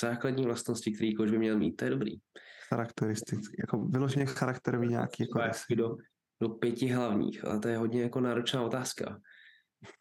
[0.00, 2.12] Základní vlastnosti, který coach by měl mít, to je dobrý.
[2.68, 5.40] Charakteristicky, jako vyloženě charakterový nějaký jako
[5.74, 5.96] do,
[6.42, 9.20] do pěti hlavních, ale to je hodně jako náročná otázka.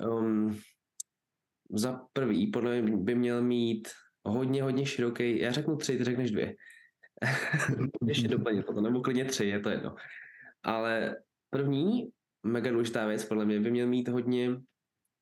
[0.07, 0.59] Um,
[1.73, 3.87] za prvý, podle mě by měl mít
[4.25, 6.55] hodně, hodně široký, já řeknu tři, ty řekneš dvě.
[8.07, 9.95] Ještě doplnit potom, nebo klidně tři, je to jedno.
[10.63, 11.15] Ale
[11.49, 12.09] první,
[12.43, 14.49] mega důležitá věc, podle mě, by měl mít hodně,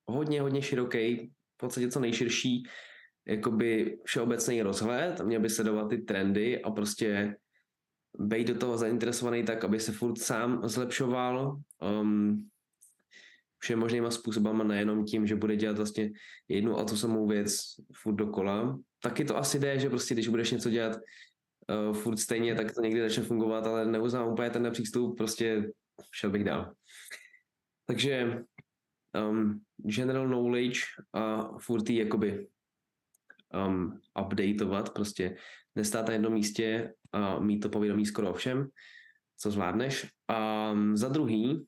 [0.08, 2.64] hodně, hodně široký, v podstatě co nejširší,
[3.30, 7.36] jakoby všeobecný rozhled, měl by sledovat ty trendy a prostě
[8.20, 11.60] být do toho zainteresovaný tak, aby se furt sám zlepšoval
[12.02, 12.50] um,
[13.60, 16.12] všem možnýma způsobama, nejenom tím, že bude dělat vlastně
[16.48, 17.56] jednu a tu samou věc
[17.94, 18.80] furt dokola.
[19.02, 22.82] Taky to asi jde, že prostě když budeš něco dělat uh, furt stejně, tak to
[22.82, 25.72] někdy začne fungovat, ale neuznám úplně ten přístup, prostě
[26.14, 26.74] šel bych dál.
[27.86, 28.44] Takže
[29.30, 30.80] um, general knowledge
[31.14, 32.48] a furt jakoby
[33.54, 35.36] um, updateovat, prostě
[35.76, 38.68] nestát na jednom místě a mít to povědomí skoro o všem,
[39.38, 40.08] co zvládneš.
[40.28, 41.68] A um, za druhý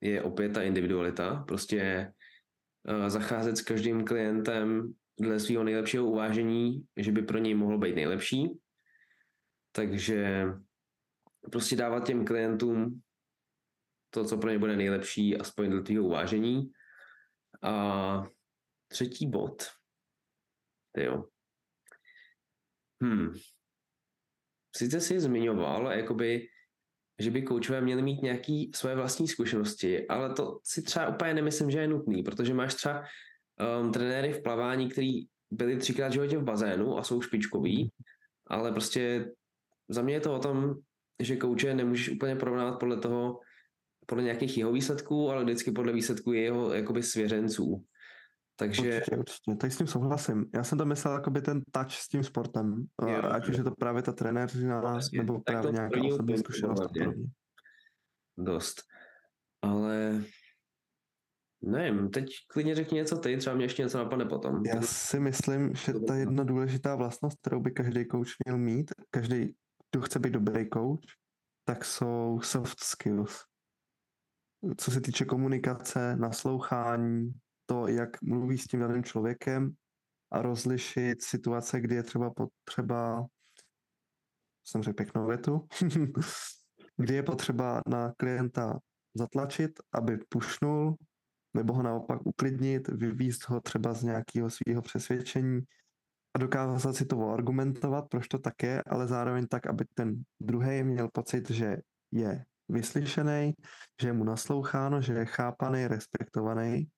[0.00, 2.12] je opět ta individualita, prostě
[2.88, 7.94] uh, zacházet s každým klientem dle svého nejlepšího uvážení, že by pro něj mohlo být
[7.94, 8.48] nejlepší.
[9.72, 10.46] Takže
[11.50, 13.00] prostě dávat těm klientům
[14.10, 16.72] to, co pro ně bude nejlepší, aspoň dle tvého uvážení.
[17.62, 18.26] A
[18.88, 19.62] třetí bod,
[20.96, 21.24] jo.
[23.02, 23.32] Hmm.
[24.76, 26.48] Sice jsi zmiňoval, jakoby,
[27.18, 31.70] že by koučové měli mít nějaké svoje vlastní zkušenosti, ale to si třeba úplně nemyslím,
[31.70, 33.04] že je nutný, protože máš třeba
[33.80, 37.92] um, trenéry v plavání, který byli třikrát v životě v bazénu a jsou špičkoví,
[38.46, 39.32] ale prostě
[39.88, 40.74] za mě je to o tom,
[41.18, 43.40] že kouče nemůžeš úplně porovnávat podle toho,
[44.06, 47.84] podle nějakých jeho výsledků, ale vždycky podle výsledků jeho jakoby svěřenců.
[48.56, 48.96] Takže...
[48.96, 49.54] Určitě, určitě.
[49.56, 50.46] Tak s tím souhlasím.
[50.54, 52.86] Já jsem to myslel jako by ten touch s tím sportem.
[53.08, 56.90] Jo, ať už je to právě ta trenéřina, Vlastně, nebo právě to nějaká osobní zkušenost.
[58.38, 58.82] Dost.
[59.62, 60.22] Ale
[61.62, 64.62] nevím, teď klidně řekni něco ty, třeba mě ještě něco napadne potom.
[64.66, 69.54] Já si myslím, že ta jedna důležitá vlastnost, kterou by každý coach měl mít, každý,
[69.90, 71.00] kdo chce být dobrý coach,
[71.64, 73.44] tak jsou soft skills.
[74.76, 77.32] Co se týče komunikace, naslouchání,
[77.66, 79.72] to, jak mluví s tím daným člověkem
[80.32, 83.26] a rozlišit situace, kdy je třeba potřeba,
[84.64, 85.66] jsem řekl pěknou větu,
[86.96, 88.78] kdy je potřeba na klienta
[89.14, 90.96] zatlačit, aby pušnul,
[91.54, 95.60] nebo ho naopak uklidnit, vyvízt ho třeba z nějakého svého přesvědčení
[96.34, 100.82] a dokázat si to argumentovat, proč to tak je, ale zároveň tak, aby ten druhý
[100.82, 101.76] měl pocit, že
[102.12, 103.52] je vyslyšený,
[104.00, 106.88] že je mu nasloucháno, že je chápaný, respektovaný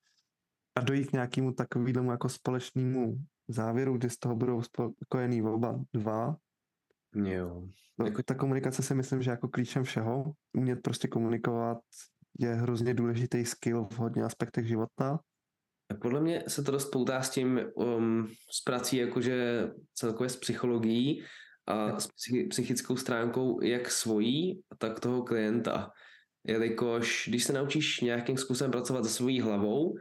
[0.75, 6.35] a dojít k nějakému takovému jako společnému závěru, kdy z toho budou spokojený oba dva.
[7.15, 7.67] Jo.
[7.99, 11.77] No, Jako- ta komunikace si myslím, že jako klíčem všeho, umět prostě komunikovat
[12.39, 15.19] je hrozně důležitý skill v hodně aspektech života.
[16.01, 21.23] Podle mě se to dost poutá s tím, um, s prací jakože celkově s psychologií
[21.67, 25.91] a s psychi- psychickou stránkou jak svojí, tak toho klienta.
[26.43, 29.95] Jelikož když se naučíš nějakým způsobem pracovat se svojí hlavou,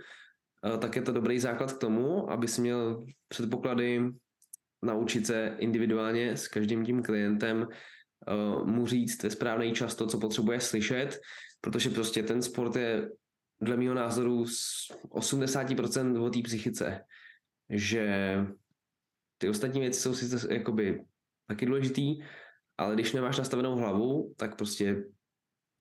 [0.78, 4.10] tak je to dobrý základ k tomu, aby si měl předpoklady
[4.82, 10.18] naučit se individuálně s každým tím klientem eh, mu říct ve správný čas to, co
[10.18, 11.20] potřebuje slyšet,
[11.60, 13.10] protože prostě ten sport je
[13.60, 17.00] dle mého názoru z 80% o té psychice,
[17.70, 18.36] že
[19.38, 21.04] ty ostatní věci jsou sice jakoby
[21.46, 22.22] taky důležitý,
[22.78, 25.04] ale když nemáš nastavenou hlavu, tak prostě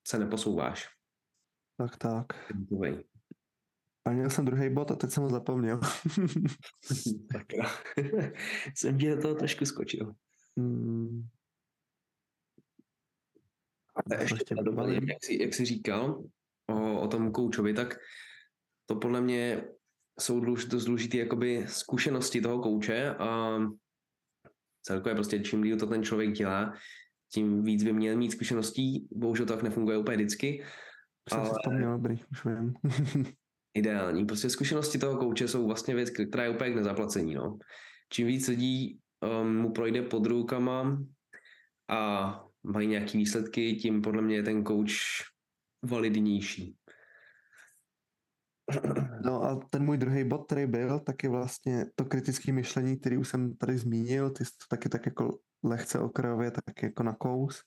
[0.06, 0.88] se neposouváš.
[1.76, 2.26] Tak, tak.
[2.48, 3.04] Takovej.
[4.06, 5.80] A měl jsem druhý bod a teď jsem ho zapomněl.
[7.32, 7.64] tak jo.
[8.76, 10.14] jsem ti do toho trošku skočil.
[10.56, 11.28] Hmm,
[13.96, 15.08] A to ještě vybalím.
[15.08, 16.24] jak jsi, jak jsi říkal
[16.70, 17.96] o, o tom koučovi, tak
[18.86, 19.64] to podle mě
[20.20, 23.58] jsou důlež, dost důležité jakoby zkušenosti toho kouče a
[24.82, 26.74] celkově prostě čím díl to ten člověk dělá,
[27.32, 29.08] tím víc by měl mít zkušeností.
[29.12, 30.64] Bohužel to tak nefunguje úplně vždycky.
[31.28, 32.74] Jsem si Ale- vzpomněl, dobrý, už vím.
[33.74, 34.26] Ideální.
[34.26, 37.34] Prostě zkušenosti toho kouče jsou vlastně věc, která je úplně k nezaplacení.
[37.34, 37.58] No.
[38.12, 38.98] Čím víc lidí
[39.40, 41.02] um, mu projde pod rukama
[41.88, 44.94] a mají nějaké výsledky, tím podle mě je ten kouč
[45.84, 46.76] validnější.
[49.24, 53.16] No a ten můj druhý bod, který byl, tak je vlastně to kritické myšlení, který
[53.16, 57.14] už jsem tady zmínil, ty jsi to taky tak jako lehce okrajově, tak jako na
[57.14, 57.62] kous.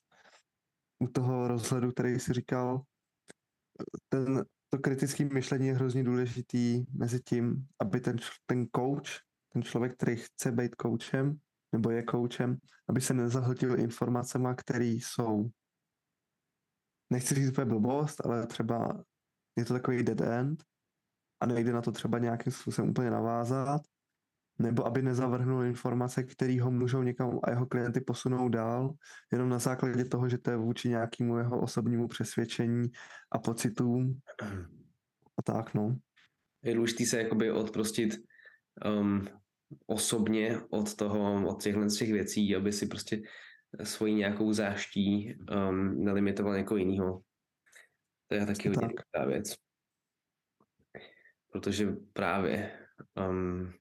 [0.98, 2.82] U toho rozhledu, který jsi říkal,
[4.08, 9.08] ten, to kritické myšlení je hrozně důležitý mezi tím, aby ten, ten coach,
[9.52, 11.38] ten člověk, který chce být coachem,
[11.72, 12.56] nebo je coachem,
[12.88, 15.50] aby se nezahltil informacemi, které jsou,
[17.12, 19.04] nechci říct úplně blbost, ale třeba
[19.56, 20.64] je to takový dead end
[21.40, 23.82] a nejde na to třeba nějakým způsobem úplně navázat,
[24.58, 28.94] nebo aby nezavrhnul informace, které ho můžou někam a jeho klienty posunou dál,
[29.32, 32.88] jenom na základě toho, že to je vůči nějakému jeho osobnímu přesvědčení
[33.32, 34.20] a pocitům
[35.38, 35.96] a tak, no.
[36.62, 38.16] Je důležité se jakoby odprostit
[38.84, 39.28] um,
[39.86, 43.22] osobně od toho, od těchhle z těch věcí, aby si prostě
[43.82, 45.34] svoji nějakou záští
[45.68, 47.22] um, nelimitoval někoho jiného.
[48.26, 49.28] To je taky hodně tak.
[49.28, 49.54] věc.
[51.52, 52.78] Protože právě
[53.28, 53.72] um,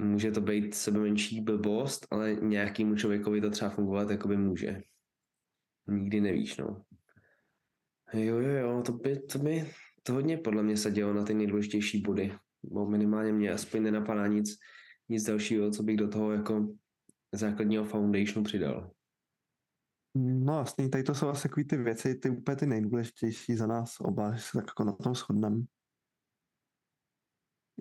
[0.00, 4.82] může to být sebe menší blbost, ale nějakému člověkovi to třeba fungovat jakoby může.
[5.88, 6.84] Nikdy nevíš, no.
[8.14, 9.70] Jo, jo, jo, to by, to by,
[10.02, 12.32] to hodně podle mě se dělo na ty nejdůležitější body.
[12.62, 14.56] Bo minimálně mě aspoň nenapadá nic,
[15.08, 16.74] nic dalšího, co bych do toho jako
[17.32, 18.90] základního foundationu přidal.
[20.14, 24.00] No jasný, tady to jsou asi takový ty věci, ty úplně ty nejdůležitější za nás
[24.00, 25.62] oba, že se tak jako na tom shodneme.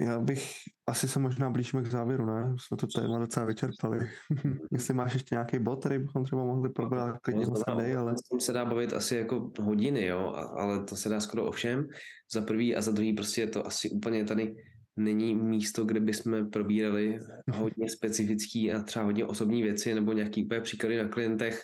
[0.02, 0.52] Já bych,
[0.88, 2.56] asi se možná blížíme k závěru, ne?
[2.60, 4.00] Jsme to téma docela vyčerpali.
[4.72, 8.12] Jestli máš ještě nějaký bod, který bychom třeba mohli probrat, klidně ho sadej, ale...
[8.12, 11.52] O tom se dá bavit asi jako hodiny, jo, ale to se dá skoro o
[11.52, 11.88] všem.
[12.34, 14.56] Za prvý a za druhý prostě je to asi úplně tady
[14.96, 17.20] není místo, kde bychom probírali
[17.54, 21.62] hodně specifický a třeba hodně osobní věci nebo nějaký úplně příklady na klientech.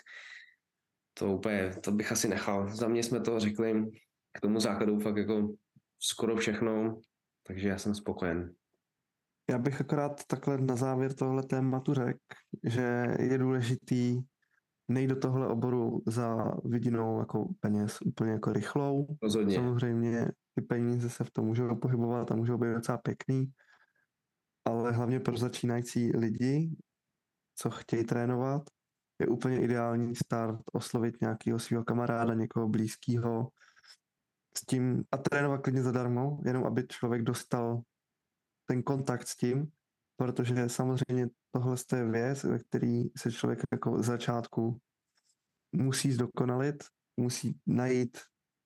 [1.14, 2.70] To úplně, to bych asi nechal.
[2.74, 3.84] Za mě jsme to řekli
[4.32, 5.54] k tomu základu fakt jako
[5.98, 7.00] skoro všechno,
[7.48, 8.54] takže já jsem spokojen.
[9.50, 12.18] Já bych akorát takhle na závěr tohle tématu řekl,
[12.64, 14.22] že je důležitý
[14.88, 19.06] nejít do tohle oboru za vidinou jako peněz úplně jako rychlou.
[19.22, 19.54] Rozhodně.
[19.54, 23.52] Samozřejmě ty peníze se v tom můžou pohybovat a můžou být docela pěkný,
[24.64, 26.76] ale hlavně pro začínající lidi,
[27.54, 28.62] co chtějí trénovat,
[29.20, 33.48] je úplně ideální start oslovit nějakého svého kamaráda, někoho blízkého
[34.56, 37.82] s tím a trénovat klidně zadarmo, jenom aby člověk dostal
[38.64, 39.66] ten kontakt s tím,
[40.16, 44.80] protože samozřejmě tohle je věc, ve který se člověk jako začátku
[45.72, 46.84] musí zdokonalit,
[47.16, 48.18] musí najít,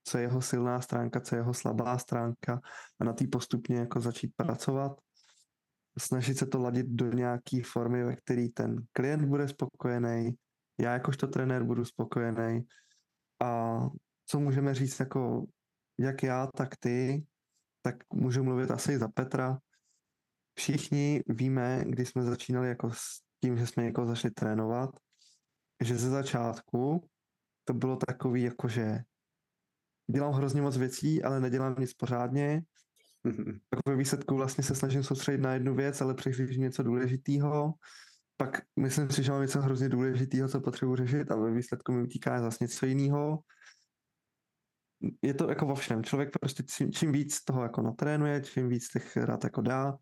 [0.05, 2.61] co je jeho silná stránka, co je jeho slabá stránka
[3.01, 5.01] a na té postupně jako začít pracovat.
[5.99, 10.35] Snažit se to ladit do nějaké formy, ve který ten klient bude spokojený,
[10.81, 12.67] já jakožto trenér budu spokojený
[13.43, 13.81] a
[14.27, 15.47] co můžeme říct jako
[16.03, 17.27] jak já, tak ty,
[17.83, 19.59] tak můžu mluvit asi za Petra.
[20.55, 24.91] Všichni víme, když jsme začínali jako s tím, že jsme někoho začali trénovat,
[25.83, 27.09] že ze začátku
[27.65, 28.99] to bylo takový jako, že
[30.11, 32.63] dělám hrozně moc věcí, ale nedělám nic pořádně.
[33.71, 37.75] Tak ve výsledku vlastně se snažím soustředit na jednu věc, ale přehlížím něco důležitého.
[38.37, 42.03] Pak myslím si, že mám něco hrozně důležitého, co potřebuji řešit a ve výsledku mi
[42.03, 43.39] utíká zase něco jiného.
[45.23, 46.05] Je to jako vo všem.
[46.05, 49.97] Člověk prostě čím, čím víc toho jako natrénuje, čím víc těch rád jako dá,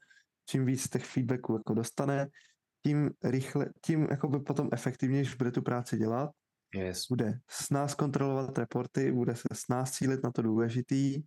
[0.48, 2.26] čím víc těch feedbacků jako dostane,
[2.86, 6.30] tím rychle, tím jako by potom efektivněji bude tu práci dělat
[6.74, 7.06] Yes.
[7.08, 11.22] bude s nás kontrolovat reporty, bude se s nás cílit na to důležitý,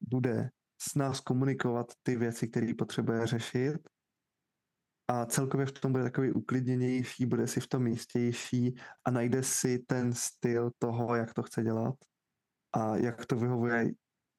[0.00, 0.50] bude
[0.82, 3.88] s nás komunikovat ty věci, které potřebuje řešit
[5.08, 9.78] a celkově v tom bude takový uklidněnější, bude si v tom jistější a najde si
[9.78, 11.94] ten styl toho, jak to chce dělat
[12.72, 13.90] a jak to vyhovuje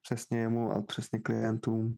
[0.02, 1.96] přesně jemu a přesně klientům.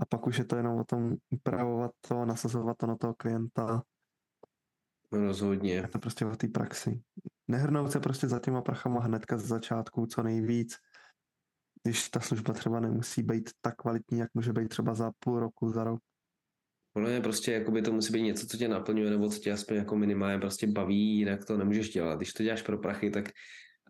[0.00, 3.82] A pak už je to jenom o tom upravovat to, nasazovat to na toho klienta
[5.12, 5.74] Rozhodně.
[5.74, 7.02] je to prostě o té praxi.
[7.48, 10.76] Nehrnout se prostě za těma prachama hnedka z začátku co nejvíc.
[11.82, 15.70] když ta služba třeba nemusí být tak kvalitní, jak může být třeba za půl roku,
[15.70, 16.00] za rok.
[16.92, 19.76] Podle mě prostě jakoby to musí být něco, co tě naplňuje, nebo co tě aspoň
[19.76, 22.16] jako minimálně prostě baví, jinak to nemůžeš dělat.
[22.16, 23.28] Když to děláš pro prachy, tak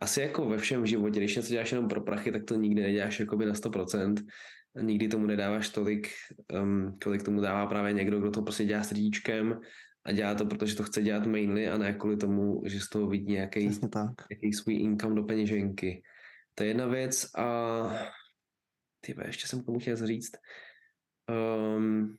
[0.00, 3.20] asi jako ve všem životě, když něco děláš jenom pro prachy, tak to nikdy neděláš
[3.20, 4.26] jakoby na 100%.
[4.80, 6.08] Nikdy tomu nedáváš tolik,
[6.62, 9.60] um, kolik tomu dává právě někdo, kdo to prostě dělá srdíčkem
[10.04, 13.06] a dělá to, protože to chce dělat mainly a ne kvůli tomu, že z toho
[13.06, 13.60] vidí nějaký,
[14.30, 16.02] nějaký svůj income do peněženky.
[16.54, 17.46] To je jedna věc a
[19.00, 20.32] ty ještě jsem komu chtěl říct.
[21.76, 22.18] Um,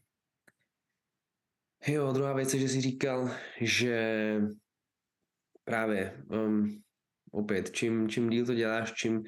[1.88, 4.42] jo, druhá věc je, že jsi říkal, že
[5.64, 6.82] právě um,
[7.32, 9.24] opět, čím, čím díl to děláš, čím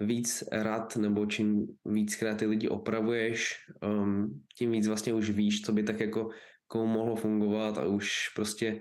[0.00, 5.72] víc rad nebo čím víckrát ty lidi opravuješ, um, tím víc vlastně už víš, co
[5.72, 6.30] by tak jako
[6.66, 8.80] komu mohlo fungovat a už prostě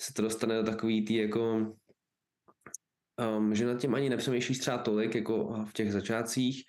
[0.00, 1.74] se to dostane do takový tý jako
[3.38, 6.62] um, že nad tím ani nepřemýšlíš třeba tolik jako v těch začátcích,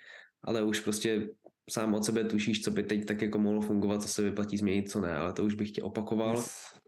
[0.44, 1.30] ale už prostě
[1.70, 4.92] sám od sebe tušíš, co by teď tak jako mohlo fungovat, co se vyplatí změnit,
[4.92, 6.36] co ne, ale to už bych tě opakoval.
[6.36, 6.80] Yes.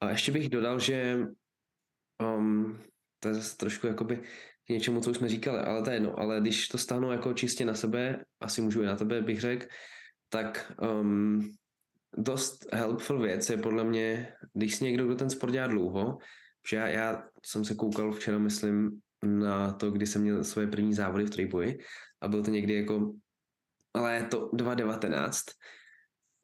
[0.00, 1.18] A ještě bych dodal, že
[2.22, 2.78] um,
[3.24, 4.16] to je zase trošku jakoby
[4.66, 7.32] k něčemu, co už jsme říkali, ale to je jedno, ale když to stáhnu jako
[7.32, 9.66] čistě na sebe, asi můžu i na tebe, bych řekl,
[10.28, 11.40] tak um,
[12.16, 16.18] dost helpful věc je podle mě, když si někdo, kdo ten sport dělá dlouho,
[16.68, 20.94] že já, já jsem se koukal včera, myslím, na to, kdy jsem měl svoje první
[20.94, 21.78] závody v trojboji
[22.20, 23.12] a byl to někdy jako,
[23.94, 25.44] ale je to 2019,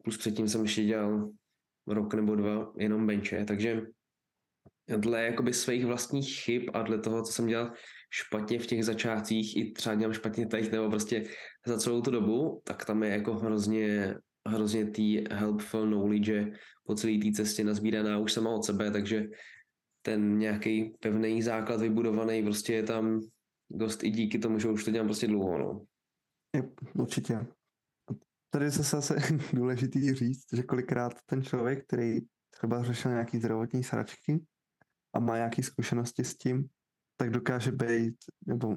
[0.05, 1.31] plus předtím jsem ještě dělal
[1.87, 3.83] rok nebo dva jenom benče, takže
[4.97, 7.72] dle jakoby svých vlastních chyb a dle toho, co jsem dělal
[8.11, 11.24] špatně v těch začátcích i třeba dělám špatně teď nebo prostě
[11.66, 14.14] za celou tu dobu, tak tam je jako hrozně
[14.49, 16.53] hrozně tý helpful knowledge
[16.86, 19.24] po celé té cestě nazbíraná už sama od sebe, takže
[20.03, 23.20] ten nějaký pevný základ vybudovaný prostě je tam
[23.70, 25.59] dost i díky tomu, že už to dělám prostě dlouho.
[25.59, 25.84] No.
[26.57, 27.47] Je, určitě.
[28.51, 29.16] Tady je zase
[29.53, 32.20] důležitý říct, že kolikrát ten člověk, který
[32.51, 34.41] třeba řešil nějaký zdravotní sračky
[35.14, 36.68] a má nějaké zkušenosti s tím,
[37.16, 38.76] tak dokáže být, nebo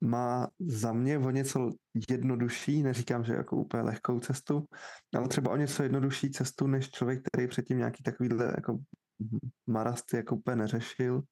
[0.00, 1.70] má za mě o něco
[2.10, 4.66] jednodušší, neříkám, že jako úplně lehkou cestu,
[5.16, 8.78] ale třeba o něco jednodušší cestu, než člověk, který předtím nějaký takovýhle jako
[9.66, 11.22] marasty jako úplně neřešil,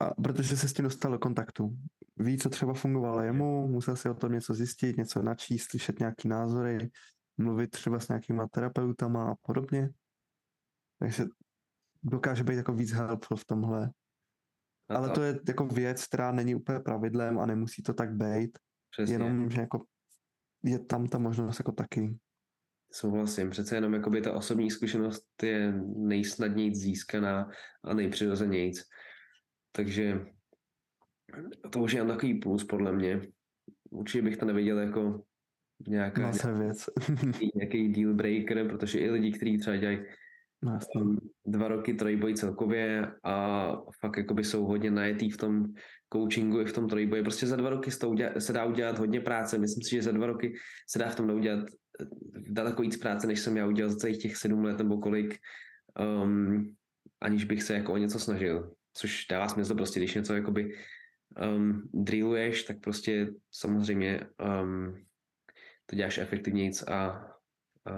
[0.00, 1.76] a protože se s tím dostal do kontaktu.
[2.16, 6.28] Ví, co třeba fungovalo jemu, musel si o tom něco zjistit, něco načíst, slyšet nějaký
[6.28, 6.90] názory,
[7.38, 9.90] mluvit třeba s nějakýma terapeutama a podobně.
[10.98, 11.24] Takže
[12.04, 13.90] dokáže být jako víc helpful v tomhle.
[14.88, 18.58] Ale to je jako věc, která není úplně pravidlem a nemusí to tak být.
[18.90, 19.14] Přesně.
[19.14, 19.84] Jenom, že jako
[20.64, 22.18] je tam ta možnost jako taky.
[22.92, 23.50] Souhlasím.
[23.50, 27.50] Přece jenom jakoby ta osobní zkušenost je nejsnadněji získaná
[27.84, 28.82] a nejpřirozenějíc.
[29.72, 30.20] Takže
[31.72, 33.20] to už je takový plus podle mě.
[33.90, 35.24] Určitě bych to neviděl jako
[35.88, 36.84] nějaká, věc.
[37.54, 39.98] nějaký deal breaker, protože i lidi, kteří třeba dělají
[40.64, 40.78] No,
[41.46, 43.66] dva roky trojboj celkově a
[44.00, 45.64] fakt jakoby jsou hodně najetý v tom
[46.12, 47.22] coachingu i v tom trojboji.
[47.22, 47.90] Prostě za dva roky
[48.38, 49.58] se, dá udělat hodně práce.
[49.58, 50.54] Myslím si, že za dva roky
[50.88, 51.68] se dá v tom udělat
[52.48, 55.38] daleko víc práce, než jsem já udělal za celých těch sedm let nebo kolik,
[56.24, 56.74] um,
[57.20, 58.72] aniž bych se jako o něco snažil.
[58.94, 60.74] Což dává smysl prostě, když něco jakoby
[61.56, 64.20] um, drilluješ, tak prostě samozřejmě
[64.62, 65.04] um,
[65.86, 67.26] to děláš efektivněji a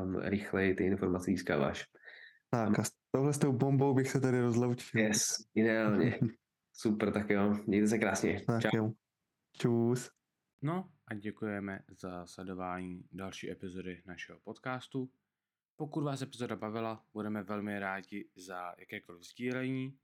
[0.02, 1.86] um, rychleji ty informace získáváš.
[2.64, 5.00] Tak a s tohle s tou bombou bych se tady rozloučil.
[5.00, 6.18] Yes, ideálně.
[6.72, 8.44] Super, tak jo, mějte se krásně.
[8.46, 8.76] Tak Čau.
[8.76, 8.92] Jo.
[9.58, 10.10] Čus.
[10.62, 15.10] No a děkujeme za sledování další epizody našeho podcastu.
[15.76, 19.98] Pokud vás epizoda bavila, budeme velmi rádi za jakékoliv sdílení.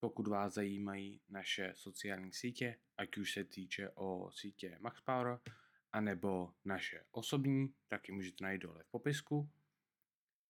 [0.00, 5.38] Pokud vás zajímají naše sociální sítě, ať už se týče o sítě MaxPower,
[5.92, 9.50] anebo naše osobní, tak ji můžete najít dole v popisku.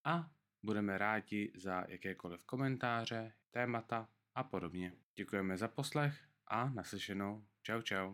[0.04, 0.30] A
[0.62, 4.92] Budeme rádi za jakékoliv komentáře, témata a podobně.
[5.14, 6.14] Děkujeme za poslech
[6.46, 7.44] a naslyšenou.
[7.62, 8.10] Čau čau.